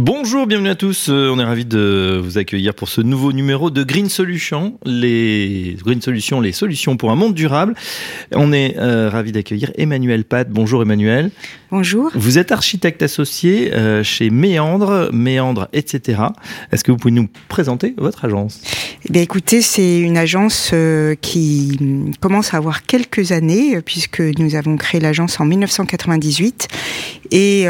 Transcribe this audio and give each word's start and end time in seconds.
Bonjour, 0.00 0.46
bienvenue 0.46 0.68
à 0.68 0.76
tous. 0.76 1.08
Euh, 1.08 1.28
on 1.28 1.40
est 1.40 1.44
ravis 1.44 1.64
de 1.64 2.20
vous 2.22 2.38
accueillir 2.38 2.72
pour 2.72 2.88
ce 2.88 3.00
nouveau 3.00 3.32
numéro 3.32 3.68
de 3.68 3.82
Green 3.82 4.08
Solutions, 4.08 4.78
les 4.84 5.76
Green 5.84 6.00
Solutions, 6.00 6.40
les 6.40 6.52
solutions 6.52 6.96
pour 6.96 7.10
un 7.10 7.16
monde 7.16 7.34
durable. 7.34 7.74
On 8.32 8.52
est 8.52 8.76
euh, 8.78 9.10
ravis 9.10 9.32
d'accueillir 9.32 9.72
Emmanuel 9.76 10.24
Pat. 10.24 10.48
Bonjour 10.48 10.82
Emmanuel. 10.82 11.32
Bonjour. 11.72 12.12
Vous 12.14 12.38
êtes 12.38 12.52
architecte 12.52 13.02
associé 13.02 13.74
euh, 13.74 14.04
chez 14.04 14.30
Méandre, 14.30 15.10
Méandre, 15.12 15.66
etc. 15.72 16.22
Est-ce 16.70 16.84
que 16.84 16.92
vous 16.92 16.98
pouvez 16.98 17.10
nous 17.10 17.28
présenter 17.48 17.94
votre 17.98 18.24
agence? 18.24 18.62
Eh 19.04 19.12
bien, 19.12 19.22
écoutez, 19.22 19.62
c'est 19.62 19.98
une 19.98 20.16
agence 20.16 20.72
qui 21.20 21.76
commence 22.20 22.54
à 22.54 22.58
avoir 22.58 22.84
quelques 22.84 23.32
années 23.32 23.80
puisque 23.82 24.20
nous 24.20 24.54
avons 24.54 24.76
créé 24.76 25.00
l'agence 25.00 25.40
en 25.40 25.44
1998 25.44 26.68
et 27.32 27.66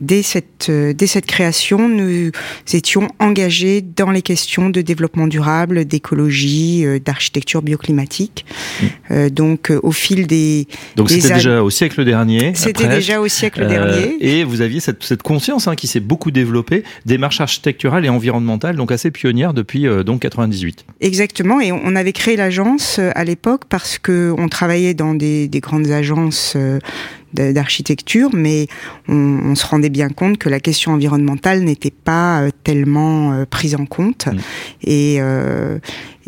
dès 0.00 0.22
cette, 0.22 0.68
euh, 0.68 0.92
dès 0.92 1.06
cette 1.06 1.26
création, 1.26 1.88
nous 1.88 2.30
étions 2.72 3.08
engagés 3.18 3.82
dans 3.82 4.10
les 4.10 4.22
questions 4.22 4.70
de 4.70 4.80
développement 4.80 5.26
durable, 5.26 5.84
d'écologie, 5.84 6.84
euh, 6.84 6.98
d'architecture 6.98 7.62
bioclimatique. 7.62 8.44
Mmh. 8.48 8.86
Euh, 9.10 9.30
donc, 9.30 9.72
au 9.82 9.92
fil 9.92 10.26
des. 10.26 10.66
Donc, 10.96 11.10
c'était 11.10 11.34
déjà 11.34 11.62
au 11.62 11.70
siècle 11.70 12.04
dernier. 12.04 12.52
C'était 12.54 12.88
déjà 12.88 13.20
au 13.20 13.28
siècle 13.28 13.66
dernier. 13.66 14.16
Et 14.20 14.44
vous 14.44 14.60
aviez 14.60 14.80
cette, 14.80 15.02
cette 15.02 15.22
conscience 15.22 15.68
hein, 15.68 15.76
qui 15.76 15.86
s'est 15.86 16.00
beaucoup 16.00 16.30
développée, 16.30 16.84
démarche 17.06 17.40
architecturale 17.40 18.04
et 18.04 18.08
environnementale, 18.08 18.76
donc 18.76 18.92
assez 18.92 19.10
pionnière 19.10 19.54
depuis 19.54 19.86
donc 20.04 20.20
98. 20.20 20.84
Exactement. 21.00 21.60
Et 21.60 21.72
on 21.72 21.96
avait 21.96 22.12
créé 22.12 22.36
l'agence 22.36 22.98
à 22.98 23.24
l'époque 23.24 23.62
parce 23.68 23.98
que 23.98 24.34
on 24.36 24.48
travaillait 24.48 24.94
dans 24.94 25.14
des, 25.14 25.48
des 25.48 25.60
grandes 25.60 25.90
agences 25.90 26.56
d'architecture, 27.32 28.30
mais 28.32 28.66
on, 29.08 29.54
se 29.54 29.66
rendait 29.66 29.90
bien 29.90 30.08
compte 30.08 30.38
que 30.38 30.48
la 30.48 30.60
question 30.60 30.92
environnementale 30.92 31.62
n'était 31.62 31.90
pas 31.90 32.42
euh, 32.42 32.50
tellement 32.64 33.32
euh, 33.32 33.44
prise 33.44 33.74
en 33.74 33.86
compte. 33.86 34.26
Mmh. 34.26 34.38
Et, 34.84 35.16
euh, 35.20 35.78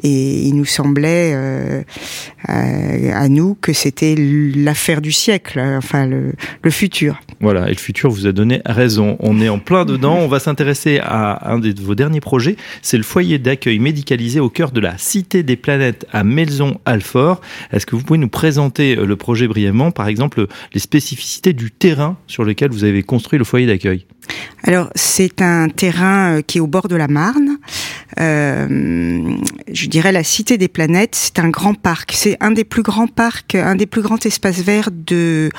et 0.02 0.42
il 0.42 0.54
nous 0.54 0.64
semblait 0.64 1.32
euh, 1.34 1.82
à, 2.44 3.28
nous 3.28 3.56
que 3.60 3.72
c'était 3.72 4.14
l'affaire 4.16 5.00
du 5.00 5.12
siècle, 5.12 5.60
enfin 5.60 6.06
le, 6.06 6.32
le, 6.62 6.70
futur. 6.70 7.20
Voilà, 7.40 7.66
et 7.66 7.72
le 7.72 7.78
futur 7.78 8.10
vous 8.10 8.26
a 8.26 8.32
donné 8.32 8.60
raison. 8.66 9.16
On 9.20 9.40
est 9.40 9.48
en 9.48 9.58
plein 9.58 9.84
dedans. 9.84 10.16
On 10.16 10.28
va 10.28 10.40
s'intéresser 10.40 10.98
à 11.02 11.52
un 11.52 11.58
de 11.58 11.74
vos 11.80 11.94
derniers 11.94 12.20
projets. 12.20 12.56
C'est 12.82 12.96
le 12.96 13.02
foyer 13.02 13.38
d'accueil 13.38 13.78
médicalisé 13.78 14.40
au 14.40 14.50
cœur 14.50 14.72
de 14.72 14.80
la 14.80 14.98
Cité 14.98 15.42
des 15.42 15.56
Planètes 15.56 16.06
à 16.12 16.24
Melzon-Alfort. 16.24 17.40
Est-ce 17.72 17.86
que 17.86 17.96
vous 17.96 18.02
pouvez 18.02 18.18
nous 18.18 18.28
présenter 18.28 18.96
euh, 18.96 19.06
le 19.06 19.16
projet 19.16 19.46
brièvement, 19.48 19.90
par 19.90 20.08
exemple 20.08 20.46
les 20.72 20.80
spécificités 20.80 21.52
du 21.52 21.70
terrain 21.70 22.16
sur 22.26 22.44
lequel 22.44 22.70
vous 22.70 22.84
avez 22.84 23.02
construit 23.02 23.38
le 23.38 23.44
foyer 23.44 23.66
d'accueil 23.66 24.06
alors 24.64 24.90
c'est 24.94 25.42
un 25.42 25.68
terrain 25.68 26.36
euh, 26.36 26.42
qui 26.42 26.58
est 26.58 26.60
au 26.60 26.66
bord 26.66 26.88
de 26.88 26.96
la 26.96 27.08
Marne. 27.08 27.58
Euh, 28.20 29.36
je 29.72 29.86
dirais 29.92 30.10
la 30.10 30.24
Cité 30.24 30.56
des 30.56 30.68
Planètes. 30.68 31.14
C'est 31.14 31.38
un 31.38 31.50
grand 31.50 31.74
parc. 31.74 32.12
C'est 32.14 32.38
un 32.40 32.50
des 32.50 32.64
plus 32.64 32.82
grands 32.82 33.06
parcs, 33.06 33.54
un 33.54 33.74
des 33.74 33.86
plus 33.86 34.00
grands 34.00 34.18
espaces 34.18 34.60
verts 34.60 34.88
de 34.90 35.50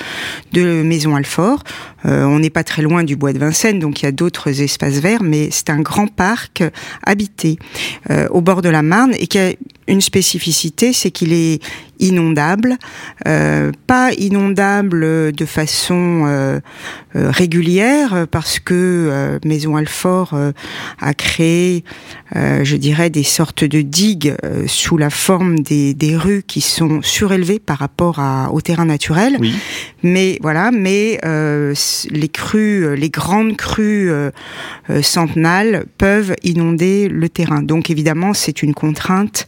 de 0.51 0.81
Maison 0.81 1.15
Alfort. 1.15 1.63
Euh, 2.05 2.25
on 2.25 2.39
n'est 2.39 2.49
pas 2.49 2.63
très 2.63 2.81
loin 2.81 3.03
du 3.03 3.15
bois 3.15 3.31
de 3.31 3.39
Vincennes, 3.39 3.79
donc 3.79 4.01
il 4.01 4.05
y 4.05 4.07
a 4.07 4.11
d'autres 4.11 4.61
espaces 4.61 4.99
verts, 4.99 5.23
mais 5.23 5.49
c'est 5.51 5.69
un 5.69 5.79
grand 5.79 6.07
parc 6.07 6.63
habité 7.03 7.59
euh, 8.09 8.27
au 8.29 8.41
bord 8.41 8.61
de 8.61 8.69
la 8.69 8.81
Marne 8.81 9.13
et 9.19 9.27
qui 9.27 9.37
a 9.37 9.53
une 9.87 10.01
spécificité, 10.01 10.93
c'est 10.93 11.11
qu'il 11.11 11.33
est 11.33 11.61
inondable, 11.99 12.77
euh, 13.27 13.71
pas 13.87 14.11
inondable 14.13 15.31
de 15.31 15.45
façon 15.45 16.23
euh, 16.25 16.59
euh 17.15 17.29
régulière 17.29 18.27
parce 18.29 18.59
que 18.59 19.39
Maison 19.45 19.75
Alfort 19.75 20.35
a 20.99 21.13
créé, 21.13 21.83
je 22.35 22.75
dirais, 22.75 23.09
des 23.09 23.23
sortes 23.23 23.63
de 23.63 23.81
digues 23.81 24.35
sous 24.67 24.97
la 24.97 25.09
forme 25.09 25.59
des, 25.59 25.93
des, 25.93 26.17
rues 26.17 26.43
qui 26.45 26.61
sont 26.61 27.01
surélevées 27.01 27.59
par 27.59 27.77
rapport 27.77 28.19
à, 28.19 28.51
au 28.51 28.61
terrain 28.61 28.85
naturel. 28.85 29.37
Oui. 29.39 29.55
Mais 30.01 30.39
voilà, 30.41 30.71
mais 30.71 31.19
les 31.23 32.29
crues, 32.29 32.95
les 32.95 33.09
grandes 33.09 33.55
crues 33.55 34.11
centenales 35.01 35.85
peuvent 35.97 36.35
inonder 36.43 37.07
le 37.09 37.29
terrain. 37.29 37.61
Donc 37.61 37.89
évidemment, 37.89 38.33
c'est 38.33 38.63
une 38.63 38.73
contrainte 38.73 39.47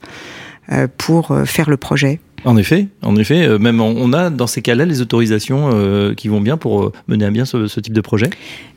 pour 0.97 1.31
euh, 1.31 1.45
faire 1.45 1.69
le 1.69 1.77
projet. 1.77 2.19
En 2.45 2.57
effet, 2.57 2.87
en 3.01 3.15
effet, 3.15 3.47
euh, 3.47 3.57
même 3.57 3.81
on 3.81 4.13
a 4.13 4.29
dans 4.29 4.47
ces 4.47 4.61
cas-là 4.61 4.85
les 4.85 5.01
autorisations 5.01 6.13
qui 6.15 6.27
vont 6.27 6.41
bien 6.41 6.57
pour 6.57 6.91
mener 7.07 7.25
à 7.25 7.31
bien 7.31 7.45
ce, 7.45 7.79
type 7.79 7.93
de 7.93 8.01
projet. 8.01 8.29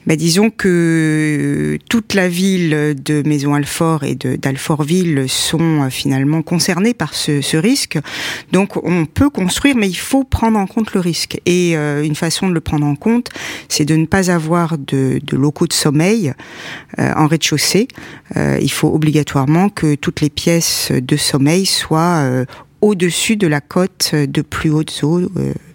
Bah, 0.09 0.17
disons 0.17 0.49
que 0.49 1.77
toute 1.91 2.15
la 2.15 2.31
ville 2.31 2.97
de 3.05 3.23
Maison-Alfort 3.27 4.05
et 4.05 4.15
d'Alfortville 4.15 5.27
sont 5.29 5.83
euh, 5.83 5.91
finalement 5.91 6.41
concernées 6.41 6.95
par 6.95 7.13
ce, 7.13 7.57
risque. 7.59 7.99
Donc 8.51 8.83
on 8.83 9.05
peut 9.05 9.29
construire, 9.29 9.77
mais 9.77 9.87
il 9.87 9.99
faut 9.99 10.25
prendre 10.25 10.59
en 10.59 10.67
compte 10.67 10.95
le 10.95 11.01
risque. 11.01 11.39
Et 11.45 11.77
euh, 11.77 12.03
une 12.03 12.15
façon 12.15 12.49
de 12.49 12.55
le 12.55 12.61
prendre 12.63 12.87
en 12.87 12.95
compte, 12.95 13.29
c'est 13.69 13.85
de 13.85 13.97
ne 13.97 14.07
pas 14.07 14.31
avoir 14.31 14.79
de, 14.79 15.21
locaux 15.33 15.67
de 15.67 15.75
sommeil 15.75 16.33
euh, 16.99 17.13
en 17.15 17.27
rez-de-chaussée. 17.27 17.89
il 18.35 18.71
faut 18.71 18.89
obligatoirement 18.89 19.69
que 19.69 19.95
toutes 19.95 20.23
les 20.23 20.31
pièces 20.31 20.91
de 20.91 21.17
sommeil 21.17 21.67
soient 21.67 22.47
au-dessus 22.81 23.37
de 23.37 23.47
la 23.47 23.61
côte 23.61 24.15
de 24.15 24.43
plus 24.43 24.71
haute 24.71 25.01
eaux. 25.03 25.21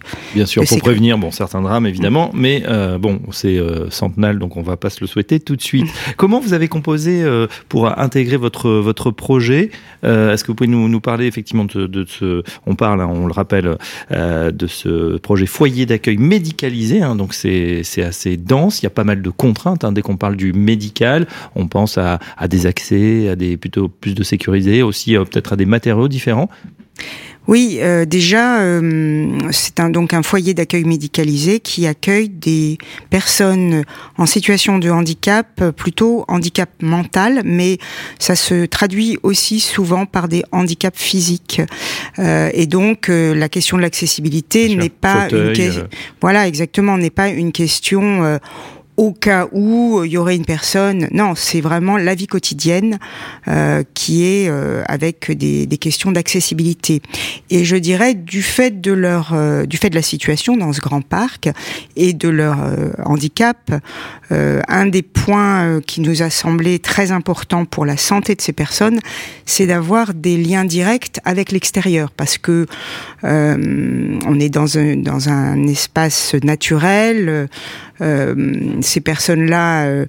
Euh, 0.04 0.34
Bien 0.34 0.46
sûr, 0.46 0.64
pour 0.64 0.78
prévenir 0.78 1.18
bon 1.18 1.30
certains 1.30 1.62
drames 1.62 1.86
évidemment, 1.86 2.30
mm. 2.32 2.40
mais 2.40 2.62
euh, 2.66 2.98
bon 2.98 3.20
c'est 3.32 3.58
euh, 3.58 3.90
centenal 3.90 4.38
donc 4.38 4.56
on 4.56 4.62
va 4.62 4.76
pas 4.76 4.90
se 4.90 5.00
le 5.00 5.06
souhaiter 5.06 5.40
tout 5.40 5.56
de 5.56 5.62
suite. 5.62 5.86
Mm. 5.86 6.12
Comment 6.16 6.40
vous 6.40 6.52
avez 6.52 6.68
composé 6.68 7.22
euh, 7.22 7.46
pour 7.68 7.98
intégrer 7.98 8.36
votre 8.36 8.70
votre 8.70 9.10
projet 9.10 9.70
Est-ce 10.02 10.42
que 10.42 10.48
vous 10.48 10.54
pouvez 10.54 10.68
nous, 10.68 10.88
nous 10.88 11.00
parler 11.00 11.26
effectivement 11.26 11.64
de, 11.64 11.86
de 11.86 12.04
ce 12.06 12.42
on 12.66 12.74
parle 12.74 13.00
hein, 13.00 13.08
on 13.10 13.26
le 13.26 13.32
rappelle 13.32 13.76
de 14.10 14.66
ce 14.66 15.16
projet 15.18 15.46
foyer 15.46 15.86
d'accueil 15.86 16.16
médicalisé 16.16 17.02
hein, 17.02 17.16
donc 17.16 17.34
c'est 17.34 17.82
c'est 17.84 18.02
assez 18.02 18.36
dense, 18.36 18.82
il 18.82 18.84
y 18.84 18.86
a 18.86 18.90
pas 18.90 19.04
mal 19.04 19.22
de 19.22 19.30
contraintes 19.30 19.84
hein, 19.84 19.92
dès 19.92 20.02
qu'on 20.02 20.16
parle 20.16 20.36
du 20.36 20.52
médical, 20.52 21.26
on 21.54 21.66
pense 21.66 21.98
à, 21.98 22.18
à 22.36 22.48
des 22.48 22.66
accès, 22.66 23.28
à 23.28 23.36
des 23.36 23.56
plutôt 23.56 23.88
plus 23.88 24.14
de 24.14 24.22
sécurisé, 24.22 24.82
aussi 24.82 25.14
peut-être 25.14 25.52
à 25.52 25.56
des 25.56 25.66
matériaux 25.66 26.08
différents? 26.08 26.48
Oui, 27.46 27.78
euh, 27.80 28.06
déjà, 28.06 28.60
euh, 28.60 29.38
c'est 29.50 29.78
un, 29.78 29.90
donc 29.90 30.14
un 30.14 30.22
foyer 30.22 30.54
d'accueil 30.54 30.84
médicalisé 30.84 31.60
qui 31.60 31.86
accueille 31.86 32.30
des 32.30 32.78
personnes 33.10 33.84
en 34.16 34.24
situation 34.24 34.78
de 34.78 34.88
handicap, 34.88 35.48
euh, 35.60 35.70
plutôt 35.70 36.24
handicap 36.26 36.70
mental, 36.80 37.42
mais 37.44 37.78
ça 38.18 38.34
se 38.34 38.64
traduit 38.64 39.18
aussi 39.22 39.60
souvent 39.60 40.06
par 40.06 40.28
des 40.28 40.42
handicaps 40.52 40.98
physiques. 40.98 41.60
et 42.18 42.66
donc, 42.66 43.08
la 43.08 43.48
question 43.48 43.76
de 43.76 43.82
l'accessibilité 43.82 44.74
n'est 44.74 44.88
pas 44.88 45.28
une 45.30 45.52
question. 45.52 45.88
Voilà, 46.20 46.46
exactement, 46.46 46.96
n'est 46.96 47.10
pas 47.10 47.28
une 47.28 47.52
question 47.52 48.38
au 48.96 49.12
cas 49.12 49.48
où 49.52 50.02
il 50.04 50.12
y 50.12 50.16
aurait 50.16 50.36
une 50.36 50.44
personne. 50.44 51.08
Non, 51.12 51.34
c'est 51.34 51.60
vraiment 51.60 51.96
la 51.96 52.14
vie 52.14 52.26
quotidienne 52.26 52.98
euh, 53.48 53.82
qui 53.94 54.24
est 54.24 54.48
euh, 54.48 54.82
avec 54.86 55.32
des, 55.32 55.66
des 55.66 55.78
questions 55.78 56.12
d'accessibilité. 56.12 57.02
Et 57.50 57.64
je 57.64 57.76
dirais 57.76 58.14
du 58.14 58.42
fait 58.42 58.80
de 58.80 58.92
leur, 58.92 59.32
euh, 59.32 59.66
du 59.66 59.76
fait 59.78 59.90
de 59.90 59.96
la 59.96 60.02
situation 60.02 60.56
dans 60.56 60.72
ce 60.72 60.80
grand 60.80 61.00
parc 61.00 61.48
et 61.96 62.12
de 62.12 62.28
leur 62.28 62.62
euh, 62.62 62.90
handicap, 63.04 63.72
un 64.30 64.86
des 64.86 65.02
points 65.02 65.80
qui 65.86 66.00
nous 66.00 66.22
a 66.22 66.30
semblé 66.30 66.80
très 66.80 67.12
important 67.12 67.66
pour 67.66 67.86
la 67.86 67.96
santé 67.96 68.34
de 68.34 68.40
ces 68.40 68.52
personnes, 68.52 68.98
c'est 69.46 69.66
d'avoir 69.66 70.12
des 70.12 70.36
liens 70.36 70.64
directs 70.64 71.20
avec 71.24 71.52
l'extérieur, 71.52 72.10
parce 72.10 72.36
que 72.38 72.66
on 73.22 74.40
est 74.40 74.48
dans 74.48 74.76
un 74.76 74.96
dans 74.96 75.28
un 75.28 75.66
espace 75.68 76.34
naturel. 76.42 77.48
Euh, 78.00 78.80
ces 78.80 79.00
personnes-là 79.00 79.86
euh, 79.86 80.06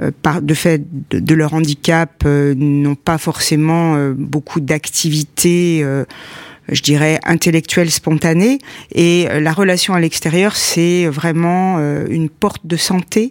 euh, 0.00 0.10
de 0.40 0.54
fait 0.54 0.82
de, 1.10 1.34
leur 1.34 1.54
handicap 1.54 2.24
n'ont 2.24 2.94
pas 2.94 3.18
forcément 3.18 3.96
beaucoup 4.16 4.60
d'activités 4.60 5.84
je 6.68 6.82
dirais 6.82 7.20
intellectuelles 7.24 7.90
spontanées. 7.90 8.58
Et 8.92 9.28
la 9.40 9.52
relation 9.52 9.94
à 9.94 10.00
l'extérieur 10.00 10.56
c'est 10.56 11.06
vraiment 11.06 11.78
une 12.08 12.28
porte 12.28 12.66
de 12.66 12.76
santé 12.76 13.30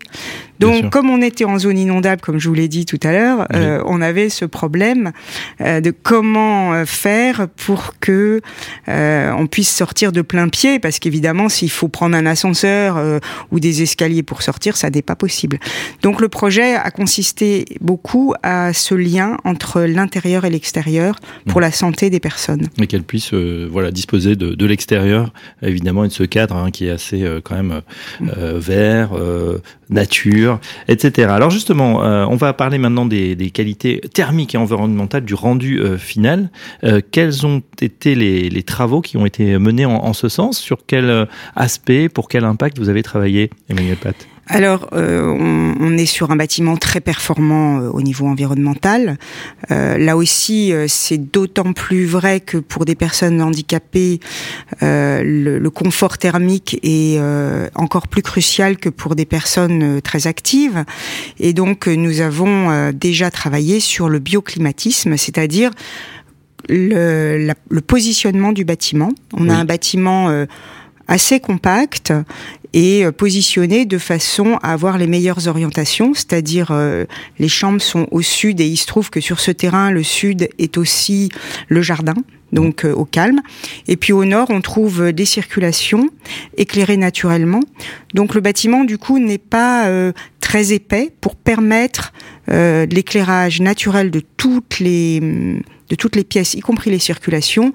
Donc, 0.60 0.90
comme 0.90 1.10
on 1.10 1.22
était 1.22 1.46
en 1.46 1.60
zone 1.60 1.78
inondable, 1.78 2.22
comme 2.22 2.40
je 2.40 2.48
vous 2.48 2.56
l'ai 2.56 2.68
dit 2.68 2.86
tout 2.86 3.00
à 3.04 3.12
l'heure, 3.12 3.48
euh, 3.54 3.82
on 3.86 4.02
avait 4.02 4.30
ce 4.30 4.46
problème 4.46 5.12
euh, 5.62 5.82
de 5.82 5.92
comment 5.92 6.74
euh, 6.74 6.86
faire 6.86 7.48
pour 7.56 7.94
que 8.00 8.42
on 8.88 9.48
puisse 9.48 9.74
sortir 9.74 10.12
de 10.12 10.22
plein 10.22 10.50
pied, 10.50 10.80
parce 10.80 11.00
qu'évidemment, 11.00 11.50
s'il 11.50 11.70
faut 11.70 11.88
prendre 11.88 12.16
un 12.16 12.26
ascenseur 12.26 13.20
ou 13.52 13.60
des 13.60 13.82
escaliers 13.82 14.24
pour 14.24 14.42
sortir, 14.42 14.78
ça 14.78 14.90
n'est 14.90 15.02
pas 15.02 15.16
possible. 15.16 15.60
Donc, 16.02 16.22
le 16.22 16.30
projet 16.30 16.76
a 16.76 16.92
consisté 16.92 17.66
beaucoup 17.82 18.34
à 18.44 18.74
ce 18.74 18.96
lien 18.96 19.38
entre 19.44 19.82
l'intérieur 19.82 20.46
et 20.46 20.50
l'extérieur 20.50 21.16
pour 21.48 21.62
la 21.62 21.72
santé 21.72 22.10
des 22.10 22.20
personnes. 22.20 22.68
Et 22.82 22.88
qu'elles 22.88 23.04
puissent, 23.04 23.34
voilà, 23.34 23.92
disposer 23.92 24.36
de, 24.36 24.54
de 24.54 24.66
l'extérieur, 24.66 25.34
évidemment, 25.62 26.06
et 26.06 26.08
de 26.08 26.14
ce 26.14 26.24
cadre 26.24 26.56
hein, 26.56 26.72
qui 26.72 26.88
est 26.88 26.92
assez 26.92 27.26
quand 27.44 27.56
même 27.56 27.82
vert, 28.22 29.12
nature, 29.90 30.60
etc. 30.88 31.30
Alors 31.30 31.50
justement, 31.50 32.04
euh, 32.04 32.26
on 32.30 32.36
va 32.36 32.54
parler 32.54 32.78
maintenant 32.78 33.06
des, 33.06 33.36
qualités 33.54 34.02
thermiques 34.14 34.56
et 34.56 34.58
environnementales 34.58 35.26
du 35.26 35.34
rendu 35.34 35.80
euh, 35.80 35.98
final. 35.98 36.50
Euh, 36.84 37.02
quels 37.12 37.46
ont 37.46 37.62
été 37.82 38.16
les, 38.16 38.64
travaux 38.64 39.02
qui 39.02 39.18
ont 39.18 39.26
été 39.26 39.58
menés 39.60 39.86
en, 39.86 39.96
en 39.96 40.14
ce 40.14 40.28
sens? 40.30 40.58
Sur 40.58 40.86
quel 40.88 41.28
aspect, 41.56 42.10
pour 42.10 42.28
quel 42.28 42.44
impact 42.46 42.80
vous 42.80 42.90
avez 42.90 43.04
travaillé, 43.04 43.50
Emmanuel 43.70 43.98
Pat 43.98 44.16
alors, 44.48 44.90
euh, 44.94 45.26
on, 45.80 45.98
est 45.98 46.06
sur 46.06 46.30
un 46.30 46.36
bâtiment 46.36 46.78
très 46.78 47.02
performant 47.02 47.80
euh, 47.80 47.90
au 47.90 48.02
niveau 48.04 48.28
environnemental. 48.28 49.18
Euh, 49.72 49.98
là 49.98 50.16
aussi, 50.18 50.72
c'est 50.88 51.18
d'autant 51.18 51.74
plus 51.74 52.06
vrai 52.06 52.42
que 52.42 52.58
pour 52.58 52.86
des 52.86 52.96
personnes 52.96 53.42
handicapées, 53.42 54.20
le, 54.82 55.58
le, 55.58 55.70
confort 55.70 56.18
thermique 56.18 56.80
est 56.84 57.20
encore 57.76 58.08
plus 58.08 58.22
crucial 58.22 58.78
que 58.78 58.90
pour 58.90 59.16
des 59.16 59.26
personnes 59.26 60.02
très 60.02 60.28
actives. 60.28 60.84
Et 61.40 61.54
donc, 61.54 61.88
nous 61.88 62.22
avons 62.22 62.92
déjà 62.92 63.32
travaillé 63.32 63.80
sur 63.80 64.10
le 64.10 64.20
bioclimatisme, 64.20 65.18
c'est-à-dire 65.18 65.72
le, 66.70 67.52
le, 67.70 67.82
positionnement 67.82 68.52
du 68.52 68.64
bâtiment. 68.64 69.12
On 69.34 69.50
a 69.50 69.56
un 69.56 69.66
bâtiment 69.66 70.46
assez 71.08 71.40
compact 71.40 72.14
et 72.76 73.06
euh, 73.06 73.12
positionné 73.12 73.86
de 73.86 73.98
façon 73.98 74.60
à 74.62 74.74
avoir 74.74 74.98
les 75.00 75.08
meilleures 75.08 75.48
orientations, 75.48 76.14
c'est-à-dire 76.14 76.68
euh, 76.72 77.06
les 77.40 77.48
chambres 77.48 77.82
sont 77.82 78.08
au 78.12 78.22
sud 78.22 78.60
et 78.60 78.68
il 78.68 78.78
se 78.78 78.86
trouve 78.86 79.10
que 79.10 79.22
sur 79.22 79.40
ce 79.40 79.50
terrain, 79.50 79.92
le 79.92 80.04
sud 80.04 80.50
est 80.60 80.78
aussi 80.78 81.30
le 81.70 81.82
jardin 81.82 82.16
donc 82.52 82.86
euh, 82.86 82.94
au 82.94 83.06
calme. 83.06 83.40
Et 83.88 83.96
puis 83.96 84.14
au 84.14 84.26
nord, 84.26 84.48
on 84.50 84.62
trouve 84.62 85.12
des 85.14 85.26
circulations 85.26 86.10
éclairées 86.58 86.98
naturellement. 86.98 87.62
Donc 88.14 88.36
le 88.36 88.42
bâtiment, 88.42 88.84
du 88.84 88.98
coup, 88.98 89.20
n'est 89.20 89.38
pas 89.38 89.90
très 90.40 90.74
épais 90.74 91.12
pour 91.22 91.36
permettre 91.36 92.14
l'éclairage 92.48 93.62
naturel 93.62 94.12
de 94.12 94.22
toutes 94.38 94.80
les 94.80 95.20
hum, 95.22 95.62
de 95.90 95.96
toutes 95.96 96.16
les 96.16 96.24
pièces, 96.24 96.54
y 96.54 96.62
compris 96.62 96.90
les 96.90 97.00
circulations, 97.00 97.72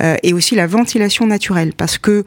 euh, 0.00 0.16
et 0.22 0.32
aussi 0.32 0.54
la 0.54 0.66
ventilation 0.66 1.26
naturelle, 1.26 1.72
parce 1.76 1.98
que 1.98 2.24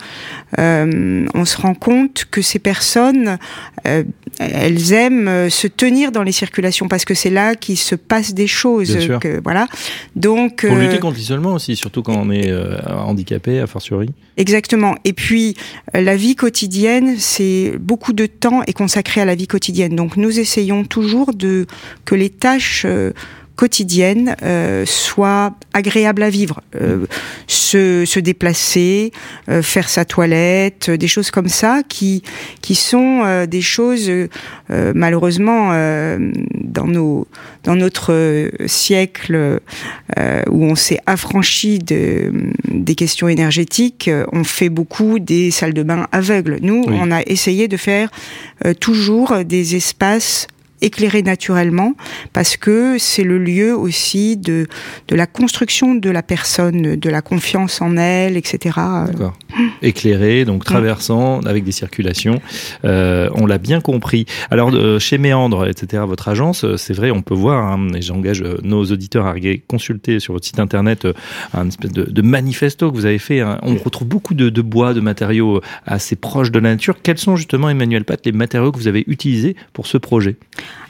euh, 0.60 1.26
on 1.34 1.46
se 1.46 1.58
rend 1.58 1.74
compte 1.74 2.26
que 2.30 2.42
ces 2.42 2.60
personnes, 2.60 3.38
euh, 3.88 4.04
elles 4.40 4.94
aiment 4.94 5.50
se 5.50 5.68
tenir 5.68 6.12
dans 6.12 6.24
les 6.24 6.32
circulations, 6.32 6.88
parce 6.88 7.06
que 7.06 7.14
c'est 7.14 7.30
là 7.30 7.56
qu'il 7.56 7.78
se 7.78 7.96
passe 7.96 8.34
des 8.34 8.48
choses. 8.48 8.98
Que, 9.20 9.42
voilà. 9.42 9.68
Donc 10.16 10.66
pour 10.66 10.76
lutter 10.76 11.00
contre 11.00 11.18
l'isolement 11.18 11.54
aussi, 11.54 11.76
surtout 11.76 12.04
quand 12.04 12.16
on 12.16 12.32
est 12.32 12.52
handicapé, 12.88 13.60
a 13.60 13.68
fortiori. 13.68 14.10
Exactement. 14.38 14.96
Et 15.04 15.14
puis 15.14 15.56
la 15.94 16.16
vie 16.16 16.36
quotidienne, 16.36 17.16
c'est 17.18 17.74
beaucoup 17.80 18.14
de 18.14 18.26
temps 18.26 18.64
est 18.64 18.74
consacré 18.74 19.22
à 19.22 19.26
la 19.26 19.36
vie 19.36 19.48
quotidienne. 19.48 19.96
Donc 19.96 20.18
nous 20.18 20.40
essayons 20.40 20.84
toujours 20.84 21.34
de 21.34 21.68
que 22.06 22.16
les 22.16 22.30
tâches 22.30 22.86
quotidienne 23.56 24.36
euh, 24.44 24.86
soit 24.86 25.54
agréable 25.74 26.24
à 26.24 26.30
vivre. 26.30 26.62
Euh, 26.76 27.06
se, 27.48 28.06
se, 28.06 28.20
déplacer, 28.20 29.12
euh, 29.50 29.62
faire 29.62 29.90
sa 29.90 30.06
toilette, 30.06 30.90
des 30.90 31.08
choses 31.08 31.32
comme 31.32 31.48
ça 31.48 31.82
qui, 31.88 32.24
qui 32.62 32.76
sont 32.76 33.46
des 33.46 33.62
choses 33.62 34.12
malheureusement 34.70 35.70
dans, 36.54 36.88
nos, 36.88 37.28
dans 37.64 37.76
notre 37.76 38.50
siècle 38.66 39.60
où 40.50 40.64
on 40.64 40.76
s'est 40.76 41.00
affranchi 41.06 41.80
de, 41.80 42.32
des 42.68 42.96
questions 42.96 43.28
énergétiques, 43.28 44.10
on 44.32 44.44
fait 44.44 44.70
beaucoup 44.70 45.20
des 45.20 45.52
salles 45.52 45.74
de 45.74 45.84
bain 45.84 46.08
aveugles. 46.12 46.58
Nous, 46.62 46.84
on 46.88 47.12
a 47.12 47.22
essayé 47.24 47.68
de 47.68 47.78
faire 47.78 48.10
toujours 48.80 49.44
des 49.44 49.76
espaces 49.76 50.48
éclairé 50.82 51.22
naturellement 51.22 51.94
parce 52.34 52.58
que 52.58 52.98
c'est 52.98 53.24
le 53.24 53.38
lieu 53.38 53.76
aussi 53.76 54.38
de, 54.38 54.68
de 55.08 55.16
la 55.16 55.28
construction 55.28 55.96
de 55.96 56.10
la 56.10 56.24
personne, 56.24 56.96
de 56.96 57.10
la 57.10 57.22
confiance 57.22 57.82
en 57.82 57.98
elle, 57.98 58.38
etc. 58.38 58.76
D'accord. 59.08 59.38
Éclairé, 59.82 60.46
donc 60.46 60.66
traversant 60.66 61.42
avec 61.42 61.64
des 61.64 61.72
circulations. 61.72 62.42
Euh, 62.86 63.30
on 63.36 63.46
l'a 63.46 63.58
bien 63.58 63.82
compris. 63.82 64.26
Alors 64.50 64.72
euh, 64.74 65.00
chez 65.00 65.18
Méandre, 65.18 65.68
etc., 65.68 66.04
votre 66.06 66.28
agence, 66.28 66.64
euh, 66.64 66.78
c'est 66.78 66.94
vrai, 66.94 67.12
on 67.12 67.22
peut 67.22 67.34
voir, 67.34 67.72
hein, 67.72 67.88
et 67.96 68.02
j'engage 68.02 68.44
nos 68.64 68.84
auditeurs 68.86 69.28
à 69.28 69.36
consulter 69.68 70.20
sur 70.20 70.34
votre 70.34 70.46
site 70.46 70.60
internet 70.60 71.08
un 71.54 71.68
espèce 71.68 71.92
de, 71.92 72.22
manifesto 72.22 72.92
que 72.92 72.96
vous 72.96 73.06
avez 73.06 73.20
fait. 73.20 73.42
Hein. 73.42 73.60
On 73.64 73.76
retrouve 73.76 74.08
beaucoup 74.08 74.34
de, 74.34 74.50
de, 74.50 74.62
bois, 74.62 74.94
de 74.94 75.02
matériaux 75.02 75.62
assez 75.86 76.16
proches 76.16 76.52
de 76.52 76.60
la 76.60 76.70
nature. 76.72 77.02
Quels 77.02 77.18
sont 77.18 77.36
justement, 77.36 77.70
Emmanuel 77.70 78.06
Pat, 78.06 78.20
les 78.26 78.32
matériaux 78.32 78.72
que 78.72 78.78
vous 78.78 78.88
avez 78.88 79.04
utilisés 79.08 79.56
pour 79.74 79.88
ce 79.88 79.98
projet? 79.98 80.38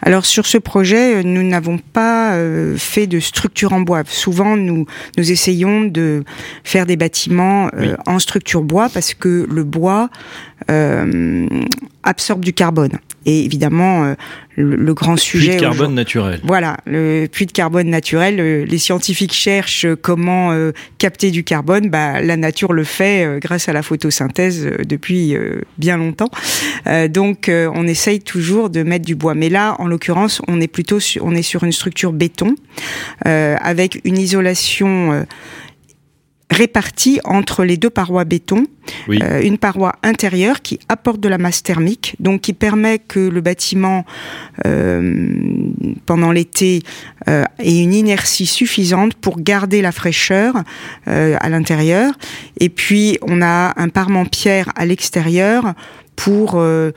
Alors 0.01 0.25
sur 0.25 0.47
ce 0.47 0.57
projet, 0.57 1.17
euh, 1.17 1.23
nous 1.23 1.43
n'avons 1.43 1.77
pas 1.77 2.33
euh, 2.33 2.75
fait 2.77 3.07
de 3.07 3.19
structure 3.19 3.73
en 3.73 3.81
bois. 3.81 4.03
Souvent, 4.07 4.57
nous, 4.57 4.85
nous 5.17 5.31
essayons 5.31 5.81
de 5.81 6.23
faire 6.63 6.85
des 6.85 6.97
bâtiments 6.97 7.69
euh, 7.75 7.95
en 8.07 8.17
structure 8.19 8.63
bois 8.63 8.89
parce 8.89 9.13
que 9.13 9.47
le 9.49 9.63
bois 9.63 10.09
absorbe 12.03 12.43
du 12.43 12.53
carbone. 12.53 12.99
Et 13.27 13.45
évidemment, 13.45 14.03
euh, 14.03 14.13
le, 14.55 14.93
grand 14.95 15.15
sujet. 15.15 15.49
Puits 15.49 15.55
de 15.57 15.61
carbone 15.61 15.93
naturel. 15.93 16.39
Voilà, 16.43 16.77
le 16.87 17.27
puits 17.27 17.45
de 17.45 17.51
carbone 17.51 17.87
naturel. 17.87 18.39
Euh, 18.39 18.65
les 18.65 18.79
scientifiques 18.79 19.33
cherchent 19.33 19.85
comment 20.01 20.51
euh, 20.51 20.71
capter 20.97 21.29
du 21.29 21.43
carbone. 21.43 21.89
Bah, 21.89 22.21
la 22.21 22.35
nature 22.35 22.73
le 22.73 22.83
fait 22.83 23.39
grâce 23.39 23.69
à 23.69 23.73
la 23.73 23.83
photosynthèse 23.83 24.71
depuis 24.87 25.35
bien 25.77 25.97
longtemps. 25.97 26.29
donc, 27.09 27.49
on 27.49 27.87
essaye 27.87 28.19
toujours 28.19 28.69
de 28.69 28.83
mettre 28.83 29.05
du 29.05 29.15
bois. 29.15 29.35
Mais 29.35 29.49
là, 29.49 29.75
en 29.79 29.87
l'occurrence, 29.87 30.41
on 30.47 30.59
est 30.59 30.67
plutôt 30.67 30.99
on 31.21 31.35
est 31.35 31.41
sur 31.41 31.63
une 31.63 31.71
structure 31.71 32.13
béton 32.13 32.55
avec 33.23 34.01
une 34.03 34.17
isolation 34.17 35.25
répartie 36.51 37.19
entre 37.23 37.63
les 37.63 37.77
deux 37.77 37.89
parois 37.89 38.25
béton, 38.25 38.67
euh, 39.09 39.41
une 39.41 39.57
paroi 39.57 39.93
intérieure 40.03 40.61
qui 40.61 40.79
apporte 40.89 41.21
de 41.21 41.29
la 41.29 41.37
masse 41.37 41.63
thermique, 41.63 42.15
donc 42.19 42.41
qui 42.41 42.53
permet 42.53 42.99
que 42.99 43.19
le 43.19 43.41
bâtiment 43.41 44.05
euh, 44.65 45.15
pendant 46.05 46.31
l'été 46.31 46.83
euh, 47.29 47.45
ait 47.59 47.81
une 47.81 47.93
inertie 47.93 48.45
suffisante 48.45 49.13
pour 49.15 49.39
garder 49.39 49.81
la 49.81 49.93
fraîcheur 49.93 50.55
euh, 51.07 51.37
à 51.39 51.47
l'intérieur. 51.49 52.13
Et 52.59 52.69
puis 52.69 53.17
on 53.21 53.41
a 53.41 53.73
un 53.77 53.89
parement 53.89 54.25
pierre 54.25 54.69
à 54.75 54.85
l'extérieur 54.85 55.73
pour 56.17 56.55
euh, 56.57 56.91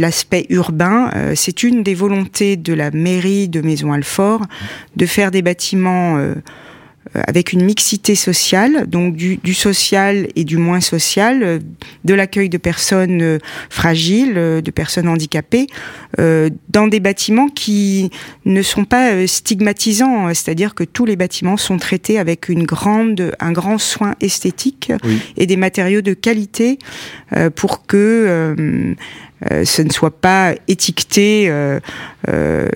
l'aspect 0.00 0.46
urbain. 0.48 1.10
c'est 1.34 1.62
une 1.62 1.82
des 1.82 1.94
volontés 1.94 2.56
de 2.56 2.72
la 2.72 2.90
mairie 2.90 3.48
de 3.48 3.60
Maison 3.60 3.92
Alfort 3.92 4.40
de 4.96 5.06
faire 5.06 5.30
des 5.30 5.42
bâtiments 5.42 6.16
euh, 6.16 6.34
avec 7.14 7.52
une 7.52 7.64
mixité 7.64 8.14
sociale, 8.14 8.86
donc 8.88 9.16
du, 9.16 9.36
du, 9.36 9.54
social 9.54 10.28
et 10.34 10.44
du 10.44 10.56
moins 10.56 10.80
social, 10.80 11.42
euh, 11.42 11.58
de 12.04 12.14
l'accueil 12.14 12.48
de 12.48 12.58
personnes 12.58 13.22
euh, 13.22 13.38
fragiles, 13.70 14.34
de 14.34 14.70
personnes 14.70 15.08
handicapées, 15.08 15.66
dans 16.18 16.88
des 16.88 17.00
bâtiments 17.00 17.48
qui 17.48 18.10
ne 18.44 18.60
sont 18.60 18.84
pas 18.84 19.26
stigmatisants, 19.26 20.28
c'est-à-dire 20.28 20.74
que 20.74 20.84
tous 20.84 21.06
les 21.06 21.16
bâtiments 21.16 21.56
sont 21.56 21.78
traités 21.78 22.18
avec 22.18 22.50
une 22.50 22.64
grande, 22.64 23.32
un 23.40 23.52
grand 23.52 23.78
soin 23.78 24.14
esthétique 24.20 24.92
et 25.38 25.46
des 25.46 25.56
matériaux 25.56 26.02
de 26.02 26.12
qualité 26.12 26.78
pour 27.54 27.86
que 27.86 28.94
euh, 29.50 29.64
ce 29.64 29.82
ne 29.82 29.90
soit 29.90 30.10
pas 30.10 30.54
étiqueté 30.68 31.46
euh, 31.48 31.80
euh, 32.28 32.68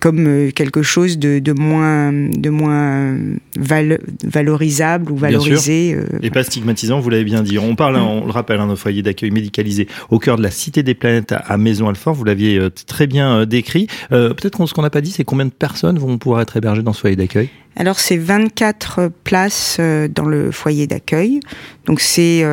comme 0.00 0.52
quelque 0.52 0.82
chose 0.82 1.18
de, 1.18 1.38
de 1.38 1.52
moins, 1.52 2.12
de 2.12 2.50
moins 2.50 3.16
valorisable 3.56 5.12
ou 5.12 5.16
valorisé. 5.16 5.96
Et 6.22 6.30
pas 6.30 6.44
stigmatisant, 6.44 7.00
vous 7.00 7.10
l'avez 7.10 7.24
bien 7.24 7.42
dit. 7.42 7.58
On 7.58 7.74
parle, 7.74 7.96
on 7.96 8.26
le 8.26 8.32
rappelle, 8.32 8.60
un 8.60 8.76
foyer 8.76 9.02
d'accueil 9.02 9.30
médicalisé 9.30 9.88
au 10.10 10.18
cœur 10.18 10.36
de 10.36 10.42
la 10.42 10.50
Cité 10.50 10.82
des 10.82 10.94
Planètes 10.94 11.34
à 11.36 11.56
Maison 11.56 11.88
Alfort. 11.88 12.14
Vous 12.14 12.24
l'aviez 12.24 12.60
très 12.86 13.06
bien 13.06 13.46
décrit. 13.46 13.86
Peut-être 14.10 14.56
qu'on 14.56 14.66
ce 14.66 14.74
qu'on 14.74 14.82
n'a 14.82 14.90
pas 14.90 15.00
dit, 15.00 15.12
c'est 15.12 15.24
combien 15.24 15.46
de 15.46 15.50
personnes 15.50 15.98
vont 15.98 16.18
pouvoir 16.18 16.40
être 16.40 16.56
hébergées 16.56 16.82
dans 16.82 16.92
ce 16.92 17.00
foyer 17.00 17.16
d'accueil? 17.16 17.48
Alors 17.76 17.98
c'est 17.98 18.16
24 18.16 19.10
places 19.24 19.78
dans 20.10 20.26
le 20.26 20.50
foyer 20.50 20.86
d'accueil. 20.86 21.40
Donc 21.86 22.00
c'est 22.00 22.44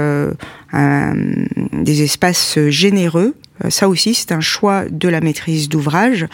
des 0.74 2.02
espaces 2.04 2.60
généreux 2.68 3.34
Euh, 3.34 3.43
ça 3.70 3.88
aussi, 3.88 4.14
c'est 4.14 4.32
un 4.32 4.42
choix 4.42 4.86
de 4.90 5.08
la 5.08 5.22
maîtrise 5.22 5.70
d'ouvrage 5.70 6.26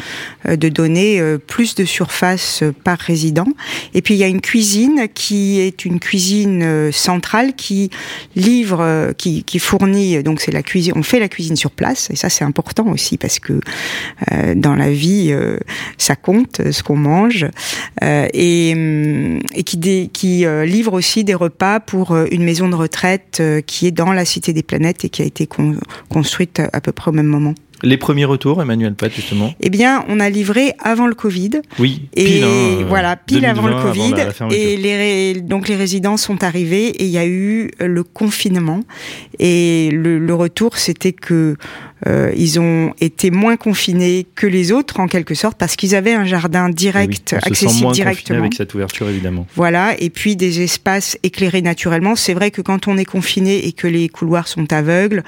euh, 0.48 0.56
de 0.56 0.70
donner 0.70 1.20
euh, 1.20 1.38
plus 1.38 1.76
de 1.76 1.84
surface 1.86 2.64
par 2.84 2.98
résident. 2.98 3.48
Et 3.94 4.02
puis 4.02 4.14
il 4.14 4.18
y 4.18 4.24
a 4.24 4.28
une 4.28 4.42
cuisine 4.42 5.08
qui 5.14 5.60
est 5.60 5.86
une 5.86 6.00
cuisine 6.00 6.92
centrale 6.92 7.54
qui 7.56 7.90
livre, 8.36 9.14
qui, 9.18 9.60
fournit. 9.60 10.24
Donc 10.24 10.40
c'est 10.40 10.52
la 10.52 10.64
cuisine. 10.64 10.94
On 10.96 11.04
fait 11.04 11.20
la 11.20 11.28
cuisine 11.28 11.56
sur 11.56 11.72
place 11.72 12.10
et 12.12 12.16
ça 12.16 12.30
c'est 12.30 12.44
important 12.44 12.88
aussi 12.88 13.18
parce 13.18 13.40
que 13.40 13.60
dans 14.56 14.76
la 14.76 14.92
vie 14.92 15.34
ça 15.98 16.16
compte 16.16 16.62
ce 16.72 16.84
qu'on 16.84 16.96
mange 16.96 17.48
et, 18.02 18.74
hum, 18.76 19.40
et 19.54 19.64
qui 19.64 20.46
livre 20.66 20.94
aussi 20.94 21.24
des 21.24 21.34
repas 21.34 21.80
pour 21.80 22.16
une 22.16 22.44
maison 22.44 22.70
de 22.70 22.76
retraite 22.76 23.42
qui 23.66 23.88
est 23.88 23.92
dans 23.92 24.14
la 24.14 24.26
Cité 24.26 24.54
des 24.54 24.64
Planètes 24.64 25.06
et 25.06 25.10
qui 25.10 25.22
a 25.22 25.26
été 25.26 25.48
construite 26.10 26.62
à 26.72 26.82
peu 26.82 26.92
près 26.92 27.09
au 27.10 27.12
même 27.12 27.28
moment. 27.28 27.56
Les 27.83 27.98
premiers 27.98 28.25
retours, 28.25 28.62
Emmanuel 28.62 28.93
Pat, 28.93 29.12
justement 29.13 29.53
Eh 29.62 29.69
bien, 29.69 30.03
on 30.07 30.19
a 30.19 30.29
livré 30.29 30.74
avant 30.79 31.07
le 31.07 31.15
Covid. 31.15 31.62
Oui, 31.79 32.03
pile, 32.15 32.25
et 32.25 32.43
hein, 32.43 32.86
voilà, 32.88 33.15
pile 33.15 33.45
avant 33.45 33.67
le 33.67 33.81
Covid. 33.81 34.13
et 34.51 34.77
les, 34.77 35.41
donc 35.41 35.67
les 35.67 35.75
résidents 35.75 36.17
sont 36.17 36.43
arrivés 36.43 36.88
et 36.88 37.05
il 37.05 37.12
y 37.12 37.17
a 37.17 37.25
eu 37.25 37.71
le 37.79 38.03
confinement. 38.03 38.81
Et 39.39 39.89
le, 39.91 40.19
le 40.19 40.33
retour, 40.33 40.77
c'était 40.77 41.13
que 41.13 41.55
euh, 42.07 42.31
ils 42.36 42.59
ont 42.59 42.93
été 43.01 43.29
moins 43.29 43.57
confinés 43.57 44.25
que 44.36 44.48
les 44.48 44.71
autres 44.71 45.00
en 45.00 45.07
quelque 45.07 45.36
sorte 45.36 45.57
parce 45.57 45.75
qu'ils 45.75 45.95
avaient 45.95 46.13
un 46.13 46.24
jardin 46.24 46.69
direct, 46.69 47.33
oui, 47.33 47.39
accessible 47.43 47.91
directement. 47.91 48.39
Avec 48.39 48.53
cette 48.53 48.74
ouverture 48.74 49.09
évidemment. 49.09 49.45
Voilà, 49.55 50.00
et 50.00 50.09
puis 50.09 50.36
des 50.36 50.62
espaces 50.62 51.17
éclairés 51.24 51.62
naturellement. 51.62 52.15
C'est 52.15 52.33
vrai 52.33 52.51
que 52.51 52.62
quand 52.62 52.88
on 52.88 52.98
est 52.98 53.05
confiné 53.05 53.67
et 53.67 53.74
que 53.74 53.88
les 53.88 54.07
couloirs 54.07 54.48
sont 54.48 54.71
aveugles, 54.71 55.24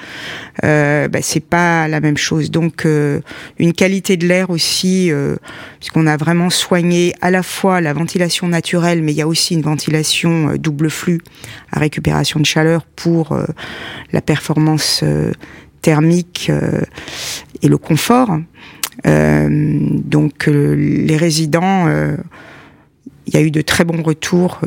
euh, 0.63 1.09
bah, 1.09 1.19
c'est 1.21 1.43
pas 1.43 1.87
la 1.89 1.99
même 1.99 2.17
chose. 2.17 2.40
Donc 2.49 2.85
euh, 2.85 3.21
une 3.59 3.73
qualité 3.73 4.17
de 4.17 4.27
l'air 4.27 4.49
aussi, 4.49 5.11
euh, 5.11 5.35
puisqu'on 5.79 6.07
a 6.07 6.17
vraiment 6.17 6.49
soigné 6.49 7.13
à 7.21 7.31
la 7.31 7.43
fois 7.43 7.81
la 7.81 7.93
ventilation 7.93 8.47
naturelle, 8.47 9.01
mais 9.01 9.11
il 9.11 9.17
y 9.17 9.21
a 9.21 9.27
aussi 9.27 9.53
une 9.53 9.61
ventilation 9.61 10.49
euh, 10.49 10.57
double 10.57 10.89
flux 10.89 11.21
à 11.71 11.79
récupération 11.79 12.39
de 12.39 12.45
chaleur 12.45 12.85
pour 12.85 13.37
la 14.11 14.21
performance 14.21 15.03
thermique 15.81 16.51
et 17.61 17.67
le 17.67 17.77
confort. 17.77 18.37
Donc 19.05 20.47
les 20.47 21.17
résidents, 21.17 21.87
il 23.25 23.33
y 23.33 23.37
a 23.37 23.41
eu 23.41 23.51
de 23.51 23.61
très 23.61 23.85
bons 23.85 24.03
retours 24.03 24.59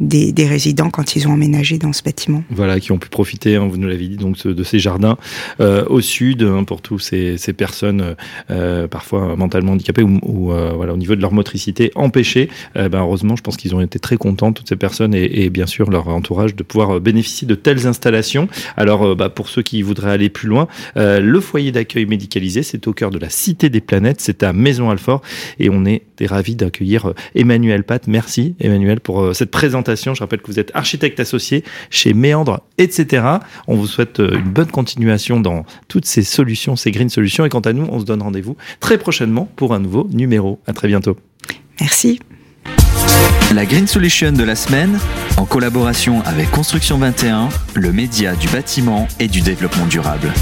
des, 0.00 0.46
résidents 0.46 0.90
quand 0.90 1.16
ils 1.16 1.26
ont 1.28 1.32
emménagé 1.32 1.78
dans 1.78 1.92
ce 1.92 2.02
bâtiment. 2.02 2.42
Voilà, 2.50 2.80
qui 2.80 2.92
ont 2.92 2.98
pu 2.98 3.08
profiter, 3.08 3.56
hein, 3.56 3.66
vous 3.68 3.76
nous 3.76 3.88
l'avez 3.88 4.08
dit, 4.08 4.16
donc 4.16 4.46
de 4.46 4.62
ces 4.62 4.78
jardins 4.78 5.16
euh, 5.60 5.84
au 5.88 6.00
sud 6.00 6.42
hein, 6.42 6.64
pour 6.64 6.80
tous 6.80 6.98
ces, 6.98 7.36
ces 7.36 7.52
personnes 7.52 8.14
euh, 8.50 8.86
parfois 8.86 9.36
mentalement 9.36 9.72
handicapées 9.72 10.02
ou, 10.02 10.52
euh, 10.52 10.72
voilà 10.74 10.94
au 10.94 10.96
niveau 10.96 11.16
de 11.16 11.20
leur 11.20 11.32
motricité 11.32 11.90
empêchée. 11.94 12.48
ben, 12.74 13.00
heureusement, 13.00 13.36
je 13.36 13.42
pense 13.42 13.56
qu'ils 13.56 13.74
ont 13.74 13.80
été 13.80 13.98
très 13.98 14.16
contents 14.16 14.52
toutes 14.52 14.68
ces 14.68 14.76
personnes 14.76 15.14
et, 15.14 15.44
et, 15.44 15.50
bien 15.50 15.66
sûr 15.66 15.90
leur 15.90 16.08
entourage 16.08 16.54
de 16.54 16.62
pouvoir 16.62 17.00
bénéficier 17.00 17.46
de 17.46 17.54
telles 17.54 17.86
installations. 17.86 18.48
Alors, 18.76 19.16
bah, 19.16 19.28
pour 19.28 19.48
ceux 19.48 19.62
qui 19.62 19.82
voudraient 19.82 20.10
aller 20.10 20.28
plus 20.28 20.48
loin, 20.48 20.68
le 20.96 21.40
foyer 21.40 21.72
d'accueil 21.72 22.06
médicalisé, 22.06 22.62
c'est 22.62 22.86
au 22.86 22.92
cœur 22.92 23.10
de 23.10 23.18
la 23.18 23.30
Cité 23.30 23.70
des 23.70 23.80
Planètes, 23.80 24.20
c'est 24.20 24.42
à 24.42 24.52
Maison 24.52 24.90
Alfort 24.90 25.22
et 25.58 25.70
on 25.70 25.84
est 25.84 26.02
ravis 26.20 26.54
d'accueillir 26.54 27.12
Emmanuel 27.34 27.84
Pat. 27.84 28.06
Merci 28.06 28.54
Emmanuel 28.60 29.00
pour 29.00 29.34
cette 29.34 29.50
présentation 29.50 29.87
je 29.96 30.20
rappelle 30.20 30.40
que 30.40 30.46
vous 30.46 30.58
êtes 30.58 30.70
architecte 30.74 31.20
associé 31.20 31.64
chez 31.90 32.14
Méandre, 32.14 32.60
etc. 32.78 33.24
On 33.66 33.76
vous 33.76 33.86
souhaite 33.86 34.20
euh, 34.20 34.38
une 34.38 34.50
bonne 34.50 34.70
continuation 34.70 35.40
dans 35.40 35.64
toutes 35.88 36.06
ces 36.06 36.22
solutions, 36.22 36.76
ces 36.76 36.90
green 36.90 37.08
solutions. 37.08 37.44
Et 37.44 37.48
quant 37.48 37.60
à 37.60 37.72
nous, 37.72 37.86
on 37.90 38.00
se 38.00 38.04
donne 38.04 38.22
rendez-vous 38.22 38.56
très 38.80 38.98
prochainement 38.98 39.48
pour 39.56 39.74
un 39.74 39.78
nouveau 39.78 40.08
numéro. 40.12 40.60
À 40.66 40.72
très 40.72 40.88
bientôt. 40.88 41.16
Merci. 41.80 42.20
La 43.54 43.64
Green 43.64 43.86
Solution 43.86 44.32
de 44.32 44.44
la 44.44 44.54
semaine, 44.54 44.98
en 45.38 45.46
collaboration 45.46 46.20
avec 46.26 46.50
Construction 46.50 46.98
21, 46.98 47.48
le 47.74 47.92
média 47.92 48.34
du 48.34 48.46
bâtiment 48.48 49.08
et 49.20 49.28
du 49.28 49.40
développement 49.40 49.86
durable. 49.86 50.32